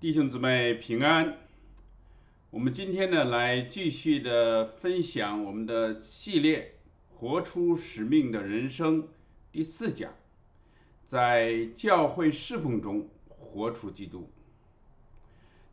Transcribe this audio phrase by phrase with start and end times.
[0.00, 1.38] 弟兄姊妹平安。
[2.50, 6.74] 我们今天呢，来继续的分享我们的系列
[7.18, 9.02] 《活出使命的人生》
[9.50, 10.12] 第四讲，
[11.04, 14.30] 在教会侍奉中活出基督。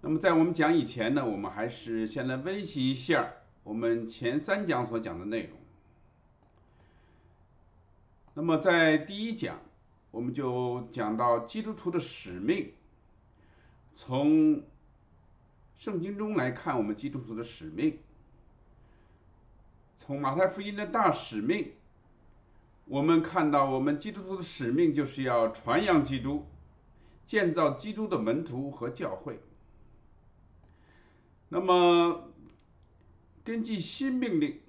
[0.01, 3.31] 那么在我们讲以前呢，我们还是先来温习一下
[3.63, 5.51] 我们前三讲所讲的内容。
[8.33, 9.61] 那么在第一讲，
[10.09, 12.71] 我们就讲到基督徒的使命。
[13.95, 14.61] 从
[15.73, 17.97] 圣经中来看，我们基督徒的使命，
[19.97, 21.71] 从马太福音的大使命，
[22.83, 26.45] 我们看到我们基督徒的使命就是要传扬基督，
[27.25, 29.39] 建造基督的门徒和教会。
[31.47, 32.29] 那么，
[33.45, 34.59] 根据新命令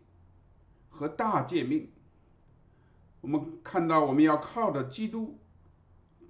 [0.89, 1.91] 和大诫命，
[3.23, 5.37] 我们看到我们要靠着基督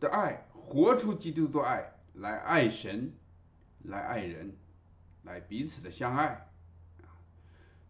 [0.01, 1.93] 的爱，活出基督的爱。
[2.17, 3.13] 来爱神，
[3.83, 4.57] 来爱人，
[5.23, 6.49] 来彼此的相爱，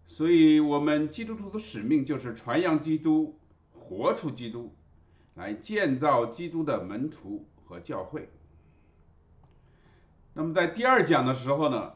[0.05, 3.38] 所以，我们基督徒的使命就是传扬基督，
[3.72, 4.74] 活出基督，
[5.34, 8.28] 来建造基督的门徒和教会。
[10.33, 11.94] 那么，在第二讲的时候呢，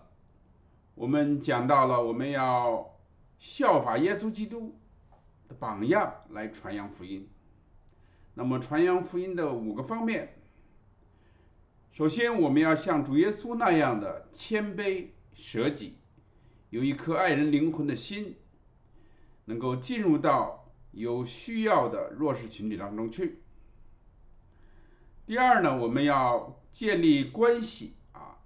[0.95, 2.97] 我们讲到了我们要
[3.39, 4.79] 效法耶稣基督
[5.49, 7.29] 的榜样来传扬福音。
[8.35, 10.37] 那么，传扬福音的五个方面。
[12.01, 15.99] 首先，我们要像主耶稣那样的谦卑舍己，
[16.71, 18.39] 有一颗爱人灵魂的心，
[19.45, 23.43] 能够进入到有需要的弱势群体当中去。
[25.27, 28.39] 第二呢，我们要建立关系啊，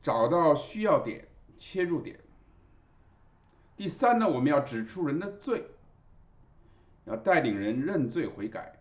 [0.00, 2.18] 找到需要点、切入点。
[3.76, 5.66] 第三呢，我们要指出人的罪，
[7.04, 8.80] 要带领人认罪悔改。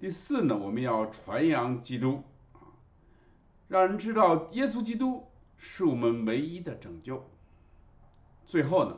[0.00, 2.70] 第四呢，我们要传扬基督啊，
[3.66, 7.28] 让人知道耶稣基督是我们唯一的拯救。
[8.44, 8.96] 最后呢，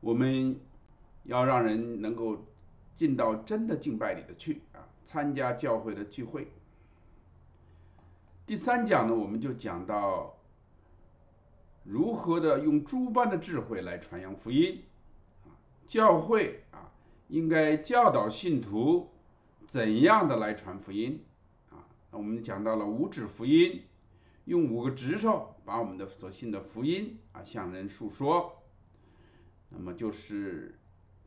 [0.00, 0.58] 我们
[1.22, 2.44] 要让人能够
[2.96, 6.50] 进到真的敬拜里的去啊，参加教会的聚会。
[8.44, 10.34] 第三讲呢，我们就讲到
[11.84, 14.82] 如何的用诸般的智慧来传扬福音
[15.44, 15.54] 啊，
[15.86, 16.90] 教会啊
[17.28, 19.10] 应该教导信徒。
[19.68, 21.22] 怎样的来传福音
[21.68, 21.84] 啊？
[22.10, 23.82] 那我们讲到了五指福音，
[24.46, 28.62] 用五个指头把我们的所信的福音啊向人述说。
[29.68, 30.80] 那么就是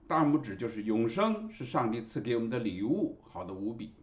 [0.08, 3.94] 大拇指就是永生，是上帝赐给我们的礼物，好的无比。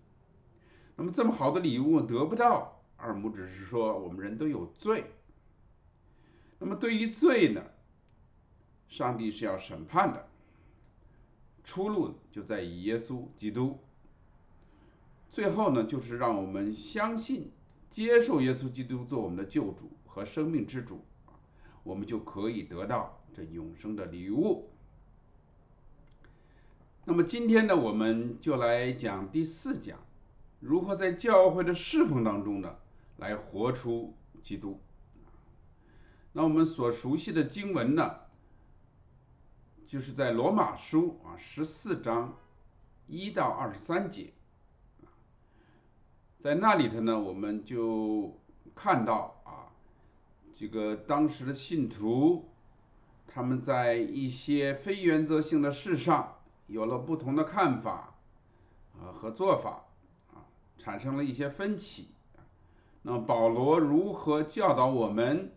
[0.94, 5.06] 那么这么好的礼物得不到，二拇指是说我们人都有罪。
[6.60, 7.64] 那么对于罪呢，
[8.86, 10.28] 上帝是要审判的，
[11.64, 13.80] 出路就在于耶稣基督。
[15.30, 17.52] 最后呢，就是让我们相信、
[17.90, 21.04] 接受耶稣基督做我们的救主和生命之主，
[21.82, 24.70] 我们就可以得到这永生的礼物。
[27.04, 29.98] 那么今天呢，我们就来讲第四讲，
[30.60, 32.76] 如何在教会的侍奉当中呢，
[33.18, 34.80] 来活出基督。
[36.32, 38.16] 那我们所熟悉的经文呢，
[39.86, 42.36] 就是在罗马书啊十四章
[43.06, 44.32] 一到二十三节。
[46.40, 48.38] 在那里头呢，我们就
[48.72, 49.74] 看到啊，
[50.54, 52.48] 这个当时的信徒，
[53.26, 56.36] 他们在一些非原则性的事上
[56.68, 58.14] 有了不同的看法
[58.94, 59.86] 啊和做法
[60.32, 60.46] 啊，
[60.78, 62.10] 产生了一些分歧。
[63.02, 65.52] 那么保罗如何教导我们，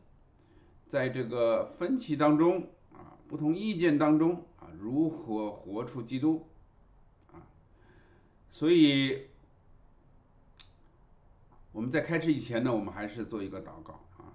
[0.87, 6.47] 在这个分歧当中啊，不同意见当中啊，如何活出基督
[7.31, 7.45] 啊？
[8.51, 9.27] 所以。
[11.73, 14.27] 我们在开始以前呢，我们还是做一个祷告啊。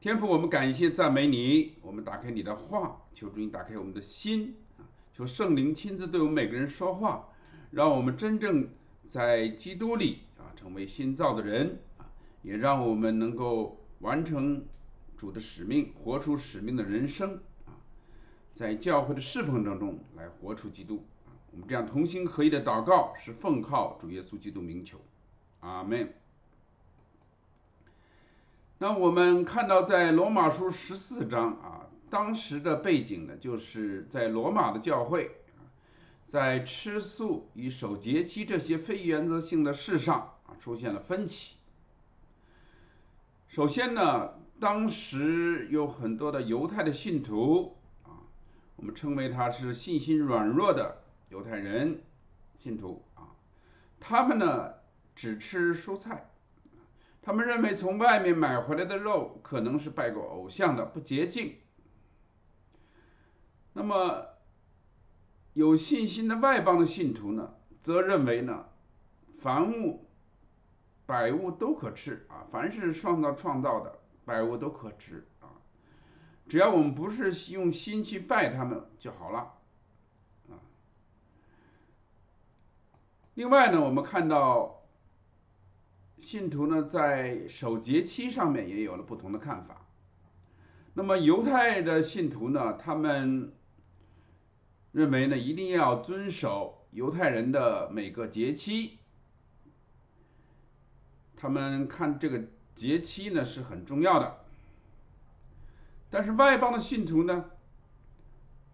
[0.00, 7.28] 天父，我们感谢赞美你，我们打开你的话，求主你打开我们的心啊，求圣灵亲自对我们每个人说话，
[7.70, 8.66] 让我们真正
[9.06, 12.08] 在基督里啊成为新造的人啊，
[12.40, 14.64] 也让我们能够完成
[15.18, 17.76] 主的使命，活出使命的人生啊，
[18.54, 21.36] 在教会的侍奉当中来活出基督啊。
[21.52, 24.98] 我们这样同心合一的祷告，是奉靠主耶稣基督名求，
[25.60, 26.10] 阿门。
[28.78, 35.36] 那我们看到，在罗马书十四章啊，当时的背景呢，就是在罗马的教会
[36.26, 41.56] 在吃素与守节期这些非原则性的事上啊，出现了分歧。
[43.46, 48.26] 首先呢，当时有很多的犹太的信徒啊，
[48.74, 52.02] 我们称为他是信心软弱的犹太人
[52.58, 53.36] 信徒啊，
[54.00, 54.74] 他们呢
[55.14, 56.28] 只吃蔬菜。
[57.24, 61.56] 他们认为从外面买回来的肉可能是拜过偶像的，不洁净。
[63.72, 64.26] 那么
[65.54, 68.66] 有信心的外邦的信徒呢，则认为呢，
[69.38, 70.06] 凡物、
[71.06, 75.48] 百物都可吃啊，凡是创造创造的百物都可吃啊，
[76.46, 79.38] 只要我们不是用心去拜他们就好了
[80.50, 80.60] 啊。
[83.32, 84.83] 另外呢，我们看到。
[86.18, 89.86] 信徒呢，在守节期上面也有了不同的看法。
[90.94, 93.52] 那么犹太的信徒呢，他们
[94.92, 98.98] 认为呢，一定要遵守犹太人的每个节期。
[101.36, 102.44] 他们看这个
[102.74, 104.38] 节期呢是很重要的。
[106.08, 107.50] 但是外邦的信徒呢，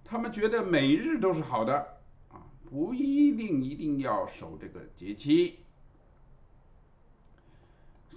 [0.04, 5.60] 他们觉得每日都是好的啊，不一定一定要守这个节期。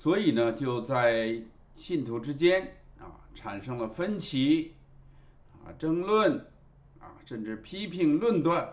[0.04, 1.42] 所以呢，就在
[1.76, 4.74] 信徒之间啊产生了分歧，
[5.64, 6.46] 啊争论，
[7.00, 8.66] 啊甚至批评、论断，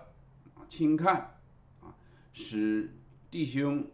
[0.56, 1.38] 啊轻看，
[1.80, 1.94] 啊
[2.32, 2.92] 使
[3.30, 3.86] 弟兄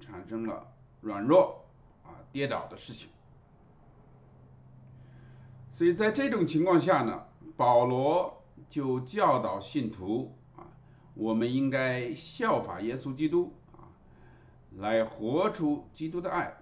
[0.00, 1.64] 产生了软弱，
[2.04, 3.08] 啊跌倒的事情。
[5.72, 7.24] 所以在这种情况下呢，
[7.56, 10.62] 保罗就教导信徒啊，
[11.14, 13.90] 我们应该效法耶稣基督啊，
[14.76, 16.56] 来活出基督的爱。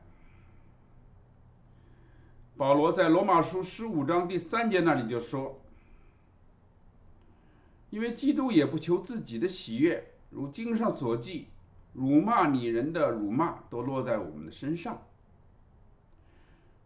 [2.57, 5.61] 保罗在罗马书十五章第三节那里就说
[7.91, 11.49] ：“因为基督也不求自己的喜悦，如经上所记，
[11.95, 15.03] 辱骂你人的辱骂都落在我们的身上。”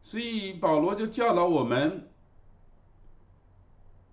[0.03, 2.09] 所以保罗就教导我们，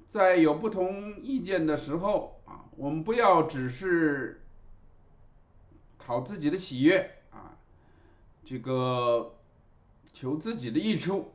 [0.10, 4.42] 在有不同意见的时候啊，我们不要只是
[6.00, 7.56] 讨自己的喜悦啊，
[8.44, 9.36] 这个
[10.12, 11.32] 求自己的益处。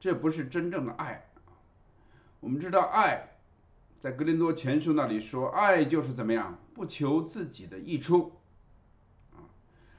[0.00, 1.28] 这不是真正的爱
[2.40, 3.30] 我们知道，爱
[3.98, 8.38] 在格林多前书那里说，爱就是怎么样，不求自己的益处。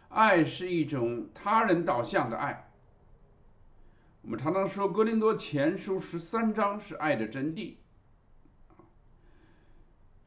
[0.07, 2.71] 爱是一种他人导向的爱。
[4.21, 7.75] 我们常常说，格林多前书十三章是爱的真谛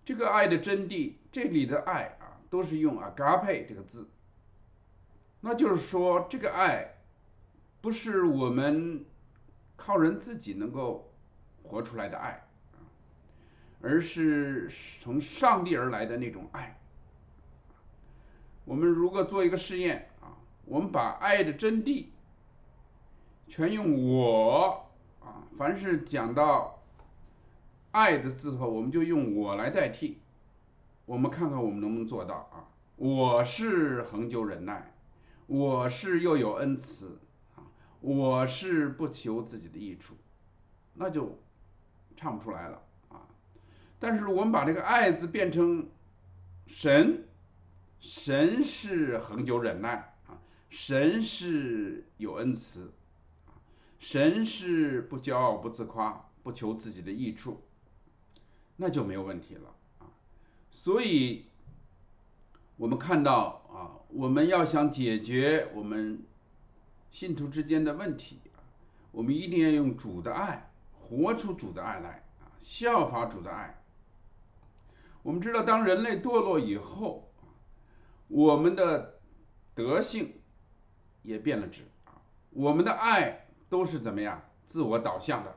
[0.04, 4.10] 这个爱的真谛，这里的爱啊，都是用 agape 这个字。
[5.40, 6.96] 那就是说，这个爱
[7.80, 9.06] 不是我们。
[9.84, 11.10] 靠人自己能够
[11.64, 12.46] 活出来的爱，
[13.80, 14.70] 而是
[15.02, 16.78] 从上帝而来的那种爱。
[18.64, 22.06] 我们如果做一个试验啊，我们把爱的真谛
[23.48, 24.88] 全用我
[25.20, 26.80] 啊，凡是讲到
[27.90, 30.20] 爱的字后，我们就用我来代替。
[31.06, 32.70] 我们看看我们能不能做到啊？
[32.94, 34.94] 我是恒久忍耐，
[35.48, 37.18] 我是又有恩慈。
[38.02, 40.16] 我是不求自己的益处，
[40.94, 41.38] 那就
[42.16, 43.22] 唱不出来了啊！
[44.00, 45.86] 但是我们把这个“爱”字变成
[46.66, 47.28] 神，
[48.00, 52.90] 神是恒久忍耐啊，神是有恩慈，
[54.00, 57.62] 神是不骄傲不自夸不求自己的益处，
[58.78, 60.10] 那就没有问题了啊！
[60.72, 61.44] 所以，
[62.76, 66.24] 我们看到啊，我们要想解决我们。
[67.12, 68.40] 信徒之间的问题，
[69.10, 73.84] 我们一定要用主的爱，活出主的爱来啊，效法主的爱。
[75.22, 77.30] 我们知道，当人类堕落以后，
[78.28, 79.20] 我们的
[79.74, 80.40] 德性
[81.22, 82.16] 也变了质啊，
[82.48, 85.54] 我们的爱都是怎么样自我导向的，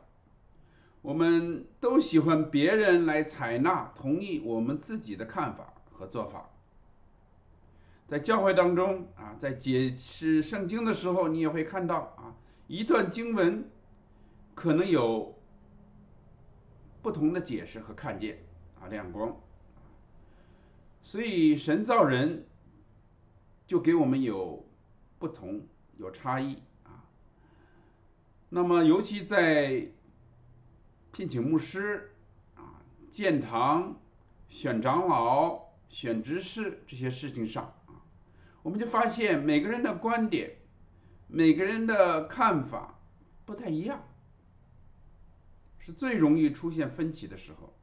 [1.02, 6.50] 我们都喜欢别人来采纳、同意我们自己的看法和做法。
[8.08, 12.36] 在教会当中啊，在解释圣经的时候，你也会看到啊，
[12.68, 13.68] 一段经文
[14.54, 15.36] 可能有
[17.02, 18.44] 不同的解释和看见
[18.80, 19.36] 啊，亮光。
[21.02, 22.46] 所以神造人
[23.66, 24.64] 就给我们有
[25.18, 25.66] 不同、
[25.98, 27.06] 有差异啊。
[28.50, 29.88] 那么，尤其在
[31.12, 32.14] 聘请牧师
[32.56, 34.00] 啊、建堂、
[34.48, 37.75] 选长老、选执事这些事情上。
[38.66, 40.56] 我们就发现每个人的观点，
[41.28, 43.00] 每个人的看法
[43.46, 44.04] 不太一样，
[45.78, 47.78] 是最容易出现分歧的时候。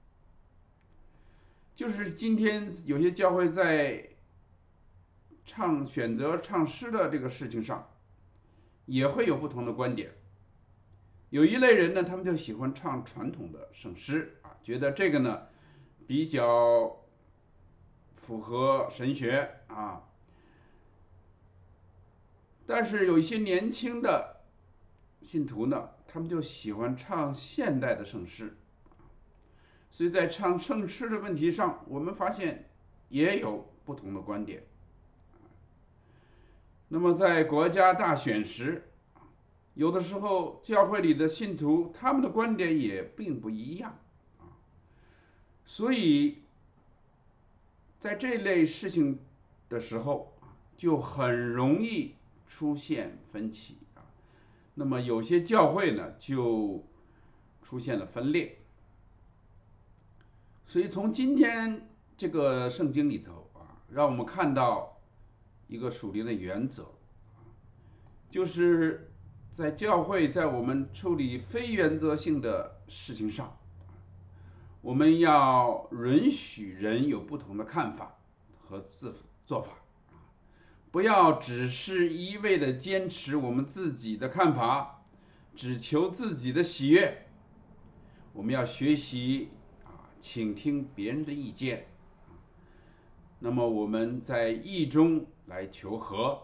[1.72, 4.08] 就是今天有些教会在
[5.44, 7.88] 唱选择唱诗的这个事情上，
[8.86, 10.10] 也会有不同的观点。
[11.30, 15.46] 有一类人呢，他们就喜欢唱传统的圣诗啊，觉得这个呢
[16.08, 17.04] 比较
[18.16, 20.08] 符合神学啊。
[22.66, 24.40] 但是有一些年轻的
[25.20, 28.56] 信徒呢，他们就喜欢唱现代的圣诗，
[29.90, 32.68] 所以在唱圣诗的问题上，我们发现
[33.08, 34.64] 也有不同的观点。
[36.88, 38.90] 那么在国家大选时，
[39.74, 43.98] 有的时候教会里的信徒他们的观点也并不一样，
[45.64, 46.42] 所以
[47.98, 49.18] 在这类事情
[49.68, 50.36] 的时候，
[50.76, 52.14] 就很容易
[52.54, 54.04] 出现分歧啊。
[54.74, 56.84] 那么有些教会呢，就
[57.62, 58.58] 出现了分裂。
[60.66, 65.00] 所以从今天这个圣经里头啊，让我们看到
[65.66, 66.84] 一个属灵的原则
[68.28, 69.10] 就是
[69.50, 73.58] 在教会，在我们处理非原则性的事情上，
[74.82, 78.18] 我们要允许人有不同的看法
[78.60, 79.14] 和自
[79.46, 79.72] 做法
[80.92, 85.02] 不要只是一味的坚持我们自己的看法，
[85.56, 87.26] 只求自己的喜悦。
[88.32, 89.48] 我们要学习
[89.84, 90.06] 啊。
[90.20, 91.88] 倾听别人的意见，
[93.40, 96.40] 那么我们在意中来求和，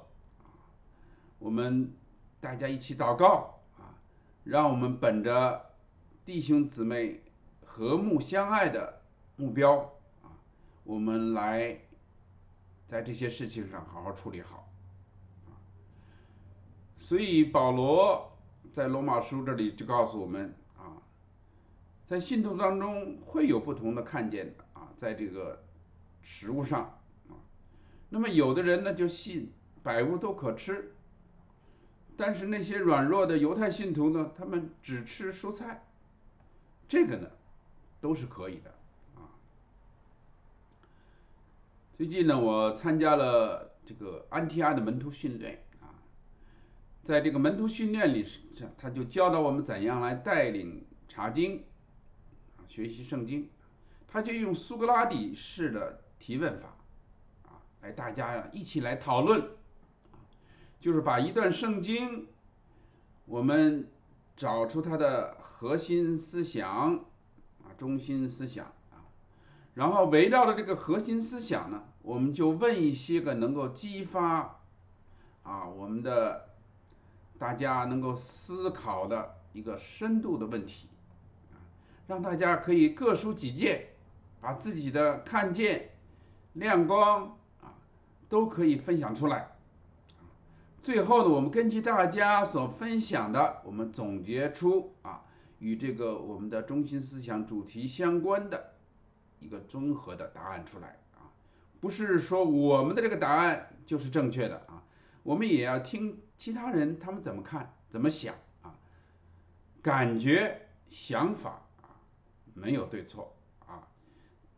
[1.39, 1.95] 我们
[2.41, 3.95] 大家一起祷告啊，
[4.43, 5.71] 让我们本着
[6.25, 7.21] 弟兄姊妹
[7.65, 9.01] 和睦相爱的
[9.37, 9.77] 目标
[10.23, 10.35] 啊，
[10.83, 11.79] 我们来
[12.89, 14.69] 在这些事情上好好处理好。
[16.97, 18.37] 所以保罗
[18.73, 20.53] 在罗马书这里就告诉我们。
[20.77, 21.01] 啊
[22.09, 25.63] 在信徒当中会有不同的看见的啊，在这个
[26.23, 27.37] 食物上啊，
[28.09, 29.53] 那么有的人呢就信
[29.83, 30.95] 百物都可吃，
[32.17, 35.87] 但是那些软弱的犹太信徒呢，他们只吃蔬菜，
[36.89, 37.29] 这个呢
[38.01, 38.71] 都是可以的
[39.15, 39.29] 啊。
[41.99, 45.99] 最近呢，我参加了这个安提阿的门徒训练啊，
[47.03, 48.25] 在这个门徒训练里，
[48.77, 51.65] 他就教导我们怎样来带领查经。
[52.57, 53.51] 啊学习圣经，
[54.07, 56.69] 他就用苏格拉底式的提问法，
[57.47, 59.49] 啊，来大家呀一起来讨论，
[60.79, 62.29] 就是把一段圣经，
[63.25, 63.91] 我们
[64.37, 66.95] 找出它的核心思想，
[67.65, 68.73] 啊，中心思想，
[69.79, 74.59] 然后围绕着这个核心思想呢，我们就问一些个能够激发，
[75.45, 76.49] 啊，我们的
[77.39, 80.89] 大家能够思考的一个深度的问题。
[82.09, 83.91] 让大家可以各抒己见，
[84.41, 85.91] 把自己的看见、
[86.55, 87.79] 亮光啊，
[88.29, 89.53] 都可以分享出来。
[90.81, 95.23] 最后呢，我们根据大家所分享的，我们总结出啊，
[95.61, 98.73] 与这个我们的中心思想主题相关的
[99.41, 101.31] 一个综合的答案出来啊。
[101.81, 104.83] 不是说我们的这个答案就是正确的啊，
[105.23, 108.75] 我们也要听其他人他们怎么看、怎么想啊，
[109.83, 111.95] 感觉、想法啊。
[112.55, 113.87] 没有对错啊，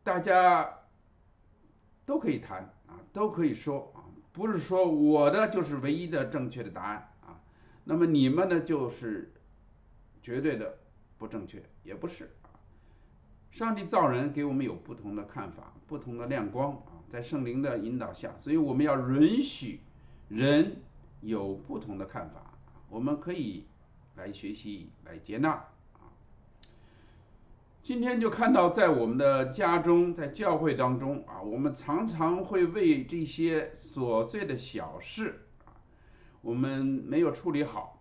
[0.03, 0.79] 大家
[2.07, 4.01] 都可以谈啊，都可以说啊，
[4.33, 7.39] 不是说我的就是唯一的正确的答案啊，
[7.85, 9.33] 那么你们呢就是
[10.23, 10.79] 绝对的
[11.19, 12.31] 不正确，也不是。
[13.51, 19.81] 上帝造人给我们有不同的看法，不同的亮光啊，在圣灵的引导下，所以我们要允许
[20.29, 20.77] 人
[21.21, 22.55] 有不同的看法，
[22.89, 23.67] 我们可以
[24.15, 25.65] 来学习，来接纳。
[27.83, 35.75] 今天就看到，在我们的家中，在教会当中啊，我们常常会为这些琐碎的小事啊，
[36.41, 38.01] 我们没有处理好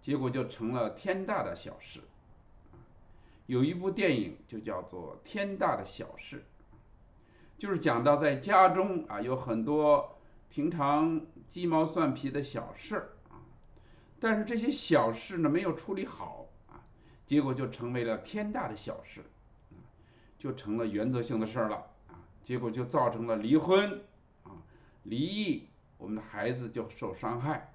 [0.00, 2.00] 结果就成了天大的小事。
[3.50, 6.36] 有一部电影就叫做《天大的小事》，
[7.58, 10.16] 就是讲到在家中啊，有很多
[10.48, 13.42] 平常鸡毛蒜皮的小事啊，
[14.20, 16.78] 但是这些小事呢，没有处理好啊。
[17.26, 19.24] 结果就成为了天大的小事，
[20.38, 22.22] 就成了原则性的事儿了啊！
[22.44, 24.00] 结果就造成了离婚
[24.44, 24.62] 啊、
[25.02, 25.66] 离异，
[25.98, 27.74] 我们的孩子就受伤害。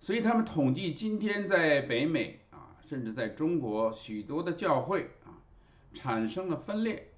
[0.00, 2.40] 所以他们统计，今天在北美，
[2.90, 5.38] 甚至在中国许多的教会啊，
[5.94, 7.12] 产生了分裂。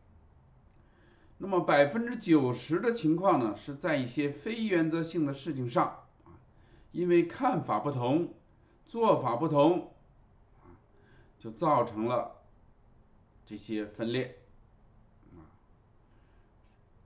[1.39, 6.37] 那么百分之九十的情况呢，是在一些非原则性的事情上啊，
[6.91, 8.35] 因为看法不同。
[8.85, 9.95] 做法不同，
[11.39, 12.43] 就造成了
[13.47, 14.43] 这些分裂，
[15.35, 15.49] 啊，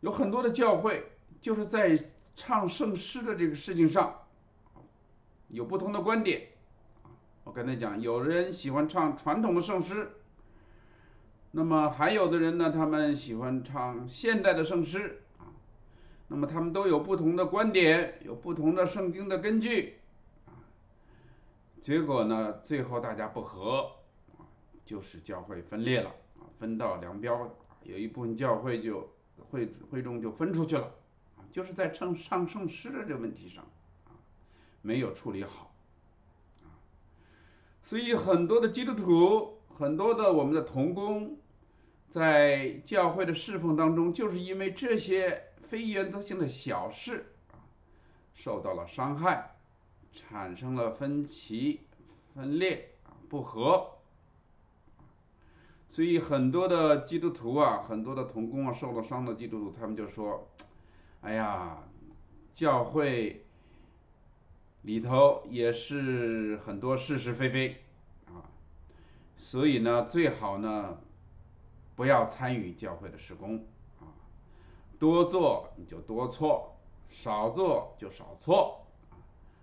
[0.01, 1.97] 有很多的教会就是在
[2.35, 4.23] 唱圣诗的这个事情上
[5.47, 6.49] 有不同的观点，
[7.57, 10.11] 跟他讲，有人喜欢唱传统的圣诗，
[11.53, 15.49] 那么还有的人呢，他们喜欢唱现代的圣诗，啊，
[16.29, 20.01] 那么他们都有不同的观点，有不同的圣经的根据，
[20.45, 20.53] 啊，
[21.81, 23.93] 结果呢，最后大家不和，
[24.37, 24.45] 啊，
[24.85, 29.15] 就是教会分裂了，啊，分道扬镳了，有一部分教会就
[29.49, 30.93] 会会众就分出去了，
[31.39, 33.65] 啊，就是在唱唱圣诗的这个问题上，
[34.05, 34.13] 啊，
[34.83, 35.75] 没有处理好，
[37.89, 41.39] 所以很多的基督徒，很多的我们的童工。
[42.09, 47.61] 在教会的侍奉当中，就是因为这些非原则性的小事啊，
[48.33, 49.57] 受到了伤害，
[50.13, 51.81] 产生了分歧、
[52.35, 53.99] 分裂啊、不和，
[55.91, 60.49] 所以很多的基督徒啊，很多的童工啊，受了伤的基督徒，他们就说
[61.21, 61.77] ：“哎呀，
[62.55, 63.45] 教会
[64.87, 67.85] 里头也是很多是是非非
[68.27, 68.49] 啊，
[69.37, 70.99] 所以呢，最好呢。”
[71.97, 73.57] 不要参与教会的施工，
[74.01, 74.13] 啊，
[74.99, 76.77] 多做你就多错，
[77.09, 79.17] 少做就少错，啊，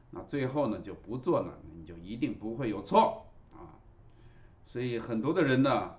[0.10, 3.77] 那最后呢就不做呢，你就一定不会有错，啊，
[4.65, 5.94] 所以很多的人呢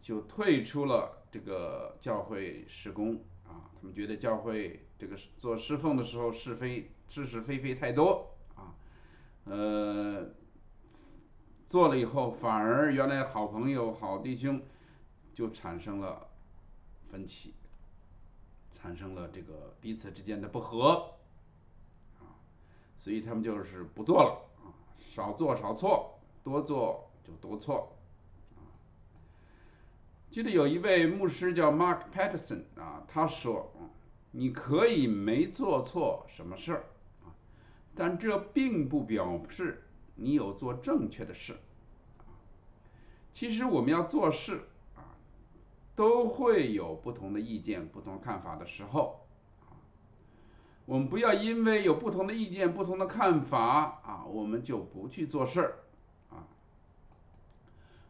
[0.00, 8.33] 就退出了这个教会施工，啊，他们觉得教会这个做侍奉的时候是非是是非非太多，
[9.44, 10.26] 呃，
[11.66, 14.60] 做了以后反而原来好朋友好弟兄。
[15.34, 16.28] 就产生了
[17.10, 17.54] 分歧，
[18.72, 21.16] 产生了这个彼此之间的不和，
[22.20, 22.38] 啊，
[22.96, 27.96] 所以他们就是不做了啊，少做少错，多做就多错，
[28.54, 28.62] 啊。
[30.30, 33.72] 记得有一位牧师叫 Mark Patterson 啊，他说，
[34.30, 36.84] 你可以没做错什么事儿，
[37.94, 39.84] 但这并不表示
[40.16, 41.56] 你有做正确的事，
[43.32, 45.14] 其实我们要做事啊。
[45.96, 49.20] 都会有不同的意见、不同看法的时候，
[50.86, 55.78] 我们不要因为有不同的意见、不同的看法啊，我们就不去做事儿，
[56.34, 56.48] 啊，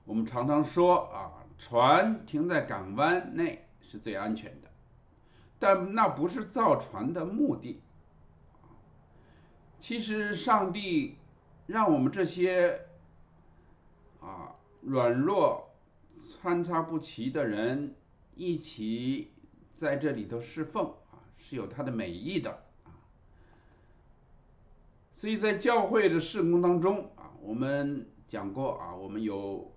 [0.07, 4.71] 我们常常说啊，船停在港湾内是最安全的，
[5.59, 7.83] 但那不是造船的目的，
[9.85, 11.19] 其实上帝
[11.67, 12.87] 让我们这些
[14.19, 15.69] 啊软弱。
[16.17, 17.95] 参差不齐的人
[18.35, 19.33] 一起
[19.75, 22.51] 在这里头侍奉啊，是有他的美意的
[22.85, 22.97] 啊。
[25.15, 29.71] 所以在教会的侍工当中啊，我们讲过啊，我们有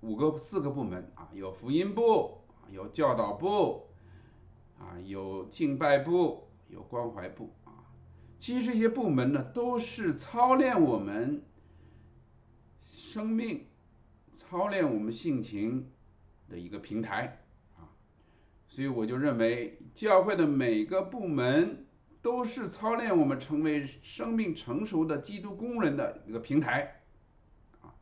[0.00, 3.86] 五个、四个部门啊，有福音部，有教导部，
[4.78, 7.48] 啊，有敬拜部，有关怀部。
[8.42, 11.44] 其实这些部门呢，都是操练我们
[12.88, 13.68] 生命。
[14.34, 15.92] 操练我们性情
[16.48, 17.44] 的一个平台
[17.76, 17.86] 啊，
[18.66, 21.86] 所以我就认为教会的每个部门
[22.20, 27.00] 都是操练我们成为生命成熟的基督工人的一个平台
[27.80, 27.94] 啊，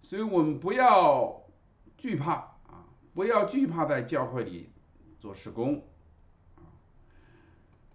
[0.00, 1.44] 所以我们不要
[1.96, 2.34] 惧怕
[2.68, 4.70] 啊，不要惧怕在教会里
[5.18, 5.84] 做施工。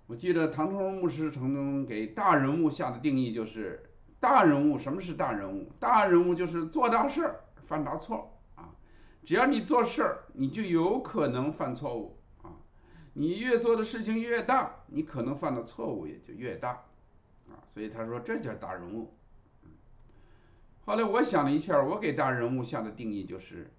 [0.10, 5.72] 我记得唐崇荣牧师曾经给大人物下的定义就是大人物，什么是大人物？
[5.80, 7.42] 大人物就是做大事儿。
[7.68, 8.74] 犯大错啊！
[9.24, 12.50] 只要你做事儿，你就有可能犯错误啊！
[13.14, 16.70] 你越做的事情越大，你可能犯的错误也就越大
[17.48, 17.62] 啊！
[17.68, 19.14] 所以他说这叫大人物。
[20.86, 23.72] 后来我想了一下，我给大人物下的定义就是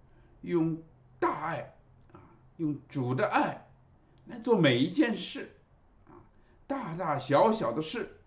[0.43, 0.81] 用
[1.19, 1.75] 大爱
[2.13, 2.23] 啊，
[2.59, 3.67] 用主的爱
[4.27, 5.57] 来做每一件事，
[6.71, 8.21] 大大小小的事，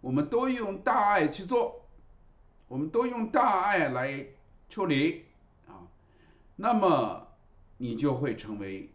[0.00, 1.88] 我们都用大爱去做，
[2.68, 4.26] 我们都用大爱来。
[4.70, 5.24] 处理
[5.66, 5.82] 啊，
[6.54, 7.26] 那么
[7.78, 8.94] 你就会成为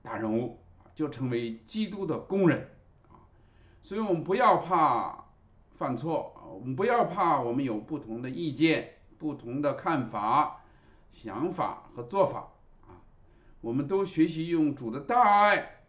[0.00, 0.60] 大人物
[0.94, 2.70] 就成为基督的工人
[3.08, 3.26] 啊。
[3.82, 5.24] 所以我们不要怕
[5.72, 10.62] 犯错啊，我们不要怕我们有不同的意见、不同的看法、
[11.10, 13.02] 想法和做法啊。
[13.60, 15.79] 我们都学习用主的大爱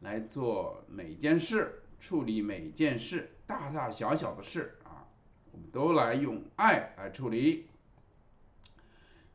[0.00, 5.06] 来做每件事，处理每件事，大大小小的事啊，
[5.52, 7.68] 我们都来用爱来处理。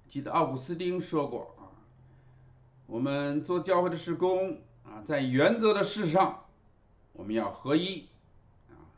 [0.09, 1.69] 记得奥古斯丁说过啊，
[2.87, 6.45] 我们做教会的施工啊，在原则的事上，
[7.13, 8.07] 我们要合一
[8.69, 8.89] 啊，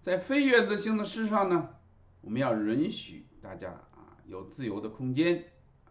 [0.00, 1.74] 在非原则性的事上呢，
[2.22, 5.44] 我们要允许大家啊有自由的空间，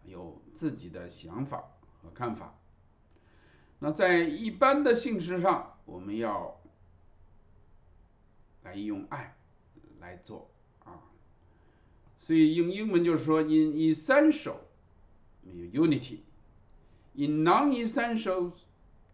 [0.04, 1.62] 有自己的想法
[2.02, 2.58] 和看法。
[3.84, 6.58] 那在一般的性事上，我们要
[8.62, 9.36] 来用爱
[10.00, 10.48] 来做
[10.86, 11.02] 啊。
[12.18, 14.54] 所以用英文就是说，in essential
[15.42, 18.52] 没有 unity，in non-essential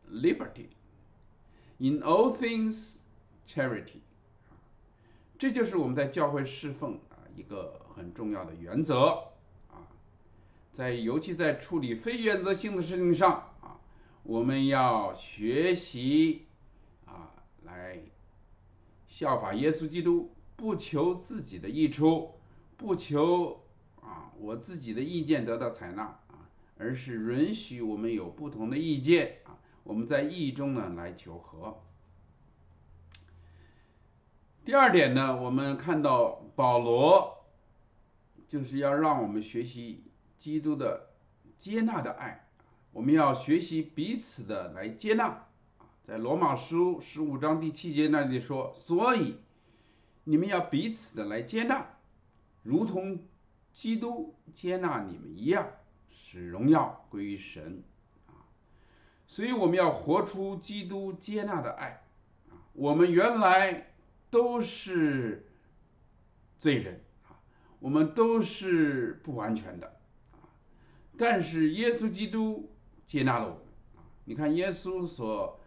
[0.08, 0.68] liberty
[1.78, 2.98] In all things,
[3.48, 4.02] charity。
[5.36, 9.30] 这就是我们在教会侍奉啊一个很重要的原则
[9.68, 9.88] 啊，
[10.70, 13.49] 在尤其在处理非原则性的事情上，
[14.30, 16.46] 我们要学习
[17.04, 18.00] 啊来
[19.04, 22.34] 效法耶稣基督，不求自己的益处，
[22.76, 23.60] 不求
[24.00, 26.46] 啊我自己的意见得到采纳啊，
[26.78, 31.82] 而是允许我们有不同的意见啊，我们在意中呢来求和。
[34.64, 37.36] 第二点呢，我们看到保罗
[38.46, 40.04] 就是要让我们学习
[40.38, 41.08] 基督的
[41.58, 42.48] 接纳的爱，
[42.92, 45.46] 我们要学习彼此的来接纳。
[46.04, 49.36] 在罗马书十五章第七节那里说，所以
[50.24, 51.86] 你们要彼此的来接纳，
[52.62, 53.20] 如同
[53.72, 55.68] 基督接纳你们一样，
[56.10, 57.82] 使荣耀归于神。
[58.26, 58.46] 啊，
[59.26, 62.02] 所以我们要活出基督接纳的爱。
[62.48, 63.86] 啊，我们原来。
[64.32, 65.44] 都是
[66.56, 67.34] 罪人啊，
[67.80, 69.98] 我们都是不完全的
[70.30, 70.46] 啊，
[71.18, 72.70] 但是耶稣基督
[73.10, 73.64] 接纳了我们
[73.96, 74.06] 啊。
[74.24, 75.58] 你看耶稣所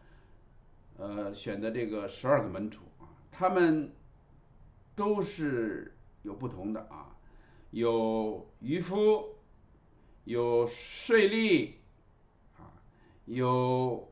[0.95, 3.91] 呃选的这个十二个门徒啊，他们
[4.95, 7.17] 都是有不同的啊，
[7.71, 9.35] 有渔夫，
[10.23, 11.71] 有税吏
[12.57, 12.71] 啊，
[13.25, 14.09] 有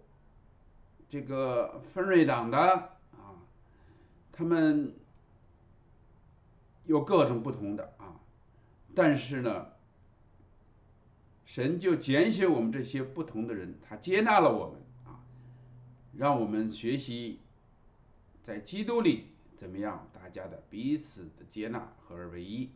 [1.08, 3.40] 这个分瑞党的啊。
[4.34, 4.94] 他们
[6.84, 8.20] 有各种不同的啊，
[8.94, 9.68] 但是呢，
[11.52, 15.20] 神就拣选我们这些不同的人，他接纳了我们啊，
[16.16, 17.42] 让我们学习
[18.42, 19.26] 在基督里
[19.58, 22.70] 怎么样，大家的彼此的接纳合而为一。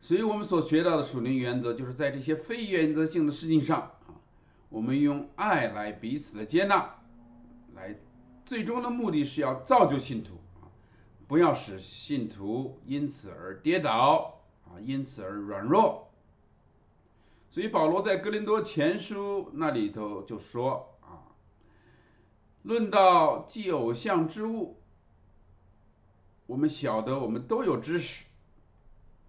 [0.00, 4.18] 所以我们所学到的属灵原则，就是在这些非原则性的事情上啊，
[4.68, 6.96] 我们用爱来彼此的接纳，
[7.76, 7.94] 来。
[8.44, 10.66] 最终的目的是要造就信徒啊，
[11.28, 16.05] 不要使信徒因此而跌倒啊，因此而软弱。
[17.50, 21.32] 所以保罗在哥林多前书那里头就说啊，
[22.62, 24.80] 论到祭偶像之物，
[26.46, 28.24] 我们晓得我们都有知识，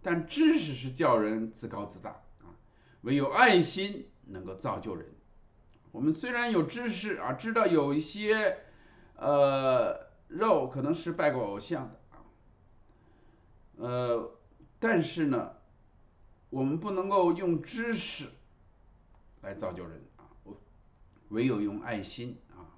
[0.02, 2.52] 但知识是叫人自高自大啊，
[3.02, 5.06] 唯有爱心能够造就人。
[5.92, 8.58] 我们虽然有知识啊，知道有一些。
[9.20, 12.22] 呃，肉可能是拜过偶像的啊，
[13.78, 14.32] 呃，
[14.78, 15.57] 但是呢，
[16.50, 18.30] 我们不能够用知识
[19.42, 20.58] 来造就人啊，我
[21.30, 22.76] 唯有用爱心啊。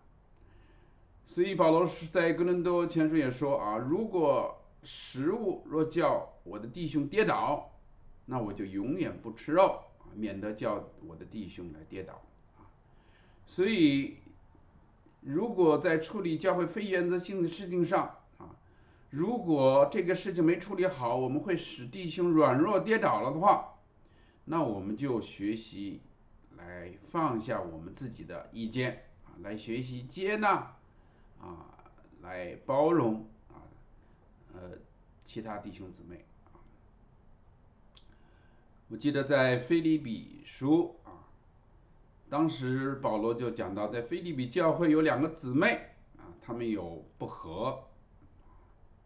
[1.25, 7.71] 所以保罗是在哥伦多前书也说啊，如果食物若叫我的弟兄跌倒，
[8.25, 12.21] 那我就永远不吃肉啊，免得叫我的弟兄来跌倒
[12.57, 12.65] 啊。
[13.45, 14.17] 所以。
[15.21, 18.18] 如果在处理教会非原则性的事情上，
[19.11, 23.79] 如果这个事情没处理好，我们会使弟兄软弱跌倒了的话，
[24.45, 26.01] 那我们就学习
[26.57, 30.75] 来放下我们自己的意见啊，来学习接纳
[31.41, 31.73] 啊，
[32.21, 33.65] 来包容啊，
[34.53, 34.77] 呃，
[35.25, 36.23] 其他弟兄姊妹。
[38.89, 41.25] 我记得在菲利比书啊。
[42.29, 47.88] 当时保罗就讲到，在菲利比教会有两个姊妹啊，他们有不和。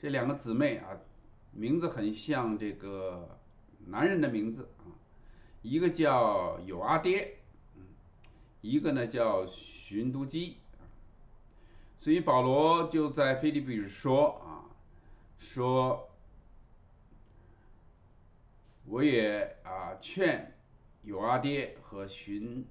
[0.03, 0.99] 这两个姊妹啊，
[1.53, 3.39] 名字很像这个
[3.85, 4.91] 男人的名字啊，
[5.61, 7.37] 一个叫有阿爹，
[8.59, 10.57] 一个呢叫寻都基。
[11.95, 14.67] 所以保罗就在菲利比说啊，
[15.39, 16.09] 说
[18.85, 20.53] 我也啊劝
[21.03, 22.67] 有阿爹和寻。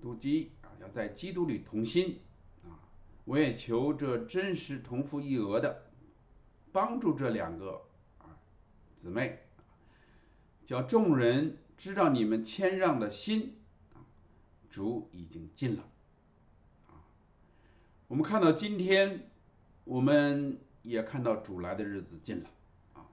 [0.00, 2.18] 都基啊，要在基督里同心
[2.64, 2.82] 啊！
[3.24, 5.87] 我也求这真实同父异额的，
[6.72, 7.82] 帮助这两个
[8.18, 8.36] 啊
[8.96, 9.38] 姊妹，
[10.66, 13.58] 叫众人知道你们谦让的心
[13.94, 14.04] 啊，
[14.68, 15.84] 主已经尽了
[16.88, 17.06] 啊！
[18.06, 19.30] 我们看到今天，
[19.84, 22.50] 我们也看到主来的日子近了
[22.94, 23.06] 啊！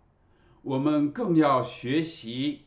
[0.62, 2.66] 我们更要学习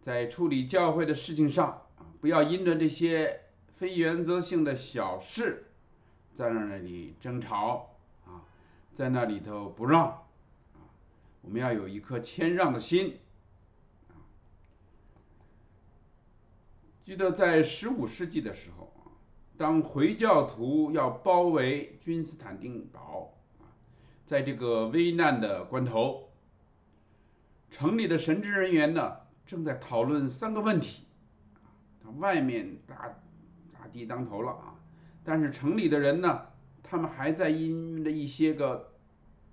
[0.00, 2.06] 在处理教会的事情上啊。
[2.20, 3.40] 不要因着这些
[3.74, 5.66] 非原则性的小事，
[6.32, 7.93] 在那里争吵，
[8.94, 10.86] 在那里头不让啊，
[11.42, 13.18] 我们要有一颗谦让的心。
[17.04, 19.10] 记得在十五世纪的时候啊，
[19.58, 23.66] 当回教徒要包围君士坦丁堡啊，
[24.24, 26.28] 在这个危难的关头，
[27.72, 31.02] 城里的神职人员呢，正在讨论三个问题。
[32.18, 33.12] 外面大
[33.72, 34.78] 大敌当头了啊，
[35.24, 36.46] 但是城里的人呢，
[36.94, 38.92] 他们还在因的一些个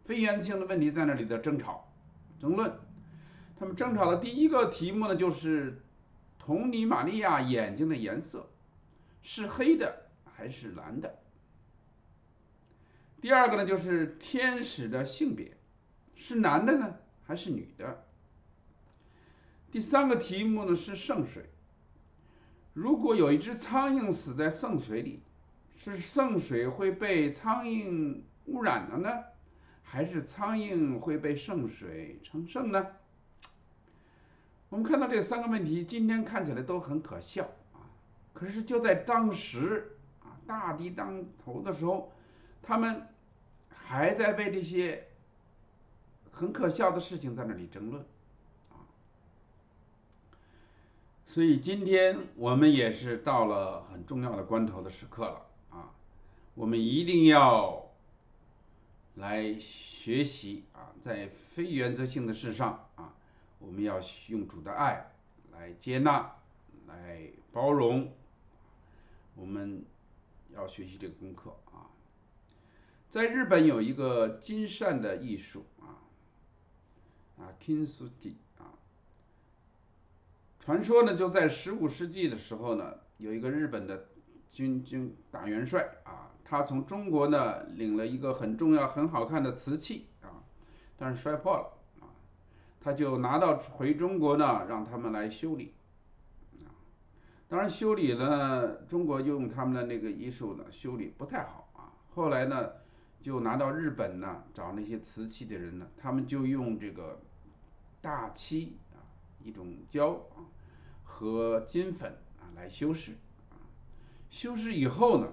[0.06, 1.92] 非原则性的问题在那里的争吵、
[2.40, 2.72] 争论。
[3.58, 5.82] 他们争吵的第一个题目呢，就是
[6.38, 8.48] 童尼玛利亚眼睛的颜色
[9.24, 11.18] 是黑的还是蓝的。
[13.20, 15.58] 第二个呢，就是天使的性别
[16.14, 16.94] 是男的呢
[17.26, 18.06] 还是女的。
[19.72, 21.50] 第三个题目呢是圣水，
[22.74, 25.24] 如果有一只苍蝇死在圣水里，
[25.84, 29.24] 是圣水会被苍蝇污染了呢，
[29.82, 32.86] 还是苍蝇会被圣水成圣呢？
[34.70, 37.90] 我们看到这三个问题，今天看起来都很可笑啊，
[38.32, 42.12] 可是就在当时啊，大敌当头的时候，
[42.62, 43.08] 他们
[43.68, 45.08] 还在为这些
[46.30, 48.06] 很可笑的事情在那里争论
[48.70, 48.86] 啊。
[51.28, 55.48] 所以今天我们也是到了很重要的关头的时刻了，
[56.54, 57.92] 我们一定要
[59.16, 63.14] 来学习啊，在非原则性的事上啊。
[63.60, 65.12] 我们要用主的爱
[65.52, 66.36] 来接纳，
[66.88, 68.12] 来包容。
[69.36, 69.86] 我们
[70.54, 71.88] 要学习这个功课啊。
[73.08, 76.02] 在日本有一个金善的艺术啊，
[77.38, 78.74] 啊，Kinsugi 啊。
[80.60, 84.10] 传说呢，就在十五世纪的时候呢，有一个日本的
[84.52, 86.01] 军军大元帅，
[86.52, 90.44] 他从中国呢领了一个很重要、很好看的瓷器啊，
[90.98, 92.12] 但是摔破了啊。
[92.82, 95.74] 他就拿到回中国呢，让他们来修理，
[96.66, 96.68] 啊，
[97.48, 101.96] 当然修理呢，中国就用他们的那个艺术呢，修理不太好啊。
[102.14, 102.72] 后来呢，
[103.22, 107.22] 就拿到日本呢，找那些瓷器的人呢，他们就用这个
[108.02, 109.00] 大漆啊，
[109.42, 110.44] 一种胶啊
[111.06, 112.12] 和金粉
[112.42, 113.14] 啊来修饰，
[113.52, 113.56] 啊，
[114.30, 115.30] 修饰以后呢，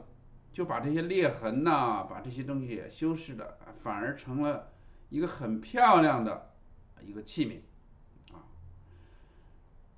[0.58, 4.72] 就把这些裂痕呐，把这些东西修饰的，反而成了
[5.08, 6.46] 一个很漂亮的。
[7.06, 8.42] 一个器皿，啊，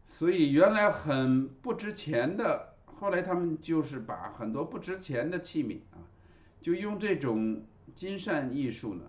[0.07, 6.05] 所以原来很不值钱的，后来他们就是把很多不值钱的器皿啊，
[6.61, 9.05] 就用这种金扇艺术呢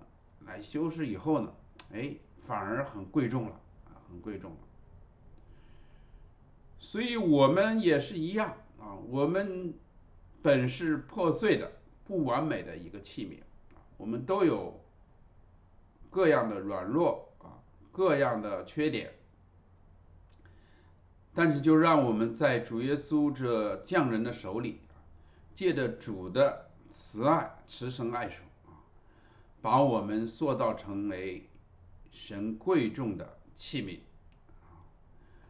[0.45, 1.53] 来修饰以后呢，
[1.91, 4.57] 哎，反而很贵重了啊，很贵重了。
[6.79, 9.73] 所以我们也是一样啊，我们
[10.41, 11.71] 本是破碎的、
[12.05, 13.41] 不完美的一个器皿，
[13.97, 14.79] 我们都有
[16.09, 17.59] 各样的软弱啊。
[17.93, 19.11] 各样的缺点，
[21.33, 24.79] 但是就让我们在主耶稣这匠人的手里，
[25.53, 28.79] 借着主的慈爱、慈生爱手啊，
[29.61, 31.49] 把我们塑造成为
[32.11, 33.99] 神贵重的器皿，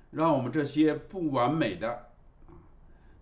[0.10, 1.92] 让我们这些不完美的
[2.48, 2.58] 啊，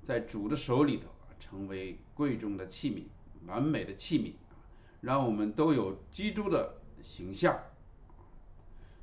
[0.02, 3.04] 在主的手里头成为贵重的器皿、
[3.48, 4.60] 完美的器皿啊，
[5.02, 7.58] 让我们都有基督的形象。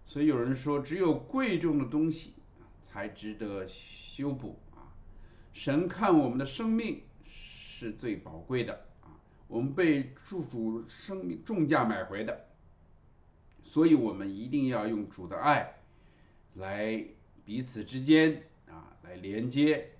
[0.04, 2.34] 所以有人说，只有贵重的东西
[2.82, 4.92] 才值得修补啊。
[5.52, 9.18] 神看我们的生命是最宝贵的啊，
[9.48, 12.46] 我们被主主生命重价买回的，
[13.62, 15.74] 所以我们一定要用主的爱
[16.54, 17.04] 来
[17.44, 19.90] 彼此之间啊来连接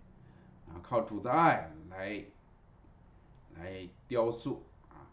[0.68, 2.24] 啊，靠主的爱来
[3.56, 5.08] 来雕塑啊。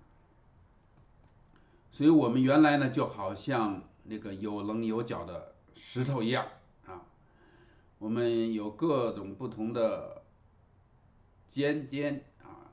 [1.91, 3.81] 所以我们原来呢，就好像。
[4.05, 6.45] 那个有棱有角的石头一样
[6.85, 7.05] 啊，
[7.99, 10.23] 我们有各种不同的
[11.47, 12.67] 尖尖啊，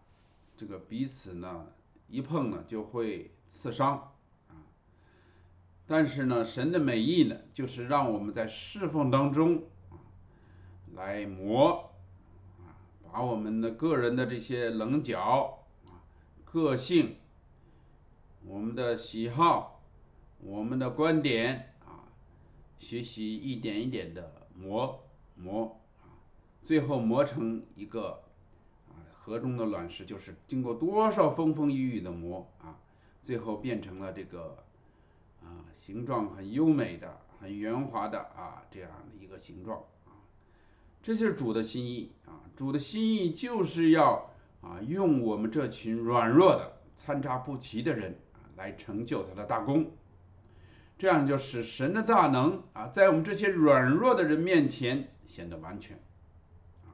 [0.56, 1.68] 这个彼此呢
[2.08, 4.12] 一碰呢就会刺伤
[4.48, 4.58] 啊。
[5.86, 10.02] 但是呢，神的美意呢，就是让我们在侍奉当中啊
[10.96, 11.89] 来磨，
[13.12, 16.04] 把我们的个人的这些棱角啊、
[16.44, 17.16] 个性、
[18.44, 19.76] 我们的喜好。
[20.42, 22.08] 我们的观点啊，
[22.78, 25.04] 学习一点一点的磨
[25.36, 26.16] 磨啊，
[26.62, 28.22] 最后磨成一个
[28.88, 32.78] 啊河中的卵石，就是经过多少风风雨雨的磨啊，
[33.22, 34.64] 最后变成了这个
[35.42, 39.84] 啊形状很优美的、很圆滑的啊这样的一个形状，
[41.02, 49.92] 这就是主的心意啊，主的心意就是要啊用我们这群软弱的、参差不齐的人啊来成就他的大功。
[50.98, 55.96] 这样就使神的大能啊，在我们这些软弱的人面前显得完全。
[56.84, 56.92] 啊，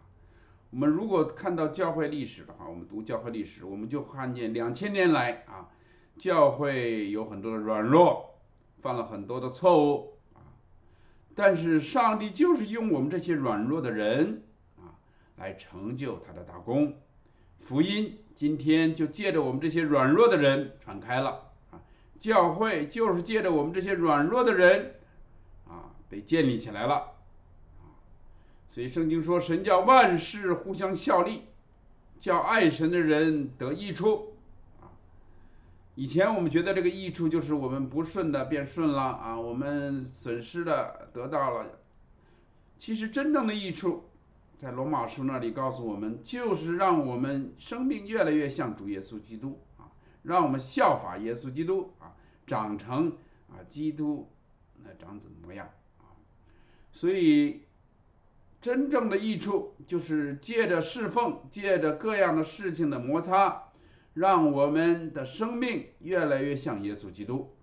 [0.71, 5.69] 我们如果看到教会历史的话，我们读教会历史，我们就看见两千年来啊，
[6.17, 8.37] 教会有很多的软弱，
[8.81, 10.16] 犯了很多的错误，
[11.39, 14.43] 但是上帝就是用我们这些软弱的人
[14.79, 14.97] 啊，
[15.37, 16.95] 来成就他的大功，
[17.59, 21.77] 福音今天就借着我们这些软弱的人传开了啊，
[22.19, 24.95] 教会就是借着我们这些软弱的人
[25.69, 27.13] 啊被建立起来了，
[28.71, 31.43] 所以圣经说神叫万事互相效力，
[32.19, 34.36] 叫爱神的人得益处。
[35.97, 41.81] 以前我们觉得这个益处就是我们不顺的变顺了啊，我们损失的得到了，
[42.77, 44.05] 其实真正的益处。
[44.59, 53.17] 在罗马书那里告诉我们，就是让我们生命越来越像主耶稣基督啊，让我们效法耶稣基督啊，长成
[53.49, 54.31] 啊基督
[54.83, 56.17] 那长子模样啊。
[56.91, 57.65] 所以，
[58.63, 63.66] 真正的益处就是借着侍奉，借着各样的事情的摩擦，
[64.17, 67.55] 让我们的生命越来越像耶稣基督。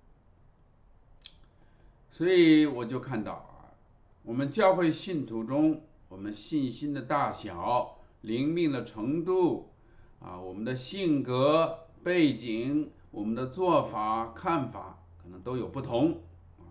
[2.09, 3.75] 所以我就看到啊，
[4.23, 5.83] 我们教会信徒中。
[6.09, 9.71] 我们信心的大小、灵命的程度，
[10.19, 16.21] 啊，我们的性格背景、我们的做法、看法，可能都有不同，
[16.59, 16.69] 啊，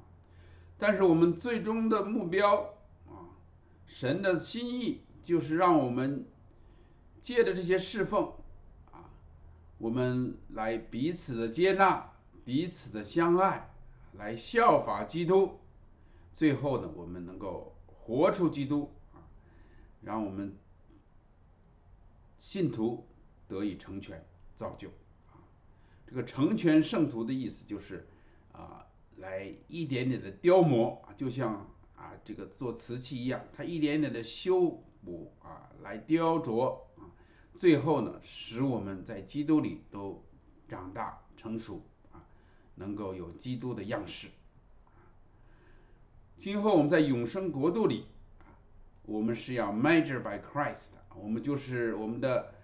[0.79, 2.77] 但是我们最终的目标，
[3.09, 3.35] 啊，
[3.85, 6.25] 神的心意就是让我们
[7.21, 8.33] 借着这些侍奉，
[9.83, 12.13] 我们来彼此的接纳、
[12.45, 13.69] 彼此的相爱，
[14.13, 15.59] 来效法基督，
[16.33, 19.27] 最后呢，我们能够活出基督啊。
[20.01, 20.57] 让我们
[22.39, 23.05] 信徒
[23.49, 24.87] 得以成全造就
[25.33, 25.43] 啊，
[26.07, 28.07] 这个成全圣徒的意思就是
[28.53, 36.79] 啊，来一点点的雕磨，就像啊这个做瓷器一样，它一点点的修补啊，来雕琢，
[37.55, 40.25] 最后呢，使我们在基督里都
[40.69, 42.25] 长大成熟啊，
[42.77, 44.29] 能够有基督的样式。
[46.39, 48.07] 今后我们在永生国度里
[48.41, 48.51] 啊。
[49.05, 52.55] 我们是要 measure by Christ，我们就是我们的，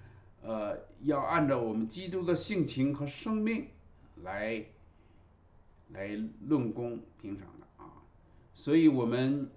[0.40, 3.68] 呃，要按照我们基督的性情和生命
[4.22, 4.64] 来
[5.88, 6.08] 来
[6.46, 8.02] 论功评赏的啊，
[8.54, 9.50] 所以我们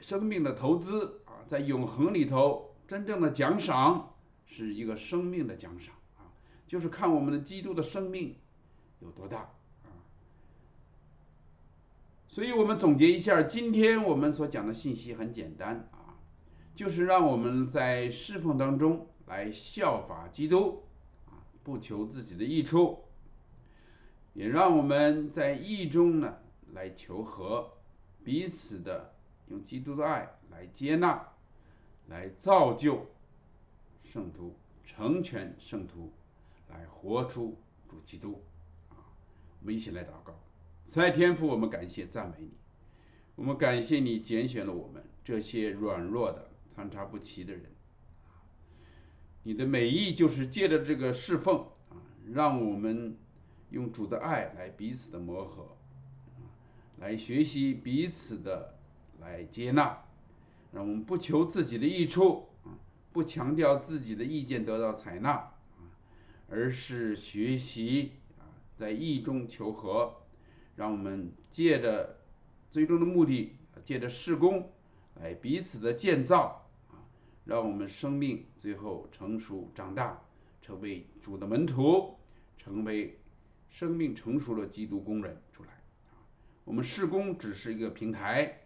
[0.00, 4.07] 生命的投资啊，在永恒里头真正的奖赏
[4.48, 6.32] 是一个生命的奖赏啊，
[6.66, 8.34] 就是看我们的基督的生命
[8.98, 9.42] 有多大
[9.84, 9.94] 啊。
[12.26, 16.18] 所以我们总结一下，今天我们所讲的信息很简单啊，
[16.74, 20.82] 就是让我们在侍奉当中来效法基督
[21.26, 23.04] 啊，不求自己的益处，
[24.32, 26.38] 也让我们在义中呢
[26.72, 27.70] 来求和，
[28.24, 29.14] 彼此的
[29.48, 31.28] 用基督的爱来接纳，
[32.08, 33.06] 来造就
[34.10, 36.10] 圣徒，成全圣徒，
[36.70, 38.42] 来活出主基督
[38.88, 38.96] 啊，
[39.60, 40.34] 我们一起来祷告。
[40.86, 42.50] 在天父，我们感谢赞美你，
[43.36, 47.64] 我们感谢你拣选了我们这些软弱的、参差不齐的人。
[49.42, 52.00] 你的美意就是借着这个侍奉啊，
[52.32, 53.14] 让我们
[53.68, 55.76] 用主的爱来彼此的磨合，
[56.98, 58.74] 来学习彼此的
[59.20, 60.02] 来接纳，
[60.72, 62.48] 让我们不求自己的益处，
[63.18, 65.50] 不强调自己的意见得到采纳啊，
[66.48, 70.14] 而是学习啊，在意中求和。
[70.76, 72.20] 让我们借着
[72.70, 74.70] 最终的目的，借着事工
[75.20, 77.02] 来彼此的建造啊，
[77.44, 80.22] 让我们生命最后成熟长大，
[80.62, 82.14] 成为主的门徒，
[82.56, 83.18] 成为
[83.68, 85.70] 生命成熟的基督工人出来。
[86.64, 88.60] 我们施工只是一个平台，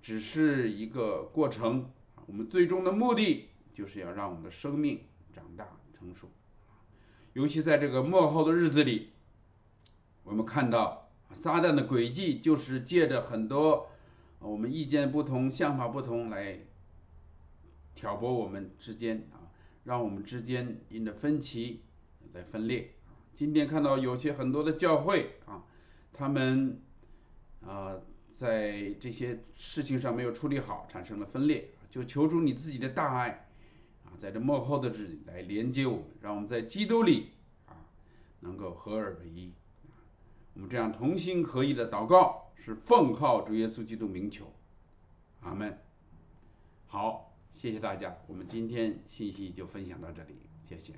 [0.00, 1.90] 只是一个过程
[2.26, 6.28] 我们最终的目的就是要让我们的生命长大成熟
[7.32, 9.12] 尤其在这个幕后的日子里，
[10.22, 11.00] 我们看到。
[11.34, 13.88] 撒旦的诡计就是借着很多
[14.38, 16.58] 我们意见不同、想法不同来
[17.94, 19.48] 挑拨我们之间啊，
[19.84, 21.84] 让我们之间因着分歧
[22.34, 22.96] 来分裂。
[23.32, 25.64] 今天看到有些很多的教会啊，
[26.12, 26.82] 他们
[27.62, 27.96] 啊
[28.30, 33.48] 在这些事情上没有处理好，产生了分裂，就求助你自己的大爱
[34.16, 37.30] 在这幕后的日子来连接我们，让我们在基督里
[37.66, 37.74] 啊
[38.40, 39.52] 能够合二为一。
[40.54, 44.52] 我们这样同心合意的祷告，是奉靠主耶稣基督名求，
[45.40, 45.78] 阿门。
[46.86, 50.34] 好，谢谢大家，我们今天信息就分享到这里，
[50.68, 50.92] 谢谢。